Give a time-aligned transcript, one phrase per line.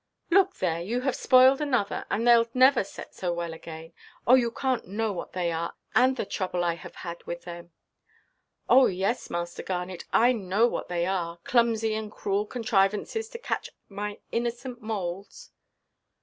[0.31, 2.05] "Look there, you have spoiled another!
[2.09, 3.93] And theyʼll never set so well again.
[4.25, 7.71] Oh, you canʼt know what they are, and the trouble I have had with them."
[8.67, 13.69] "Oh yes, Master Garnet, I know what they are; clumsy and cruel contrivances to catch
[13.89, 15.51] my innocent moles."